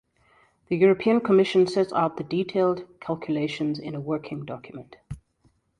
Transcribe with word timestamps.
The 0.67 0.77
European 0.77 1.21
Commission 1.21 1.67
sets 1.67 1.93
out 1.93 2.17
the 2.17 2.23
detailed 2.23 2.87
calculations 2.99 3.77
in 3.77 3.93
a 3.93 3.99
working 4.01 4.45
document. 4.45 4.95